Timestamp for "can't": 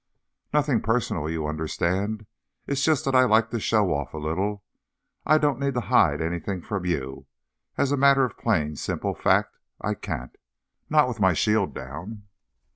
9.93-10.35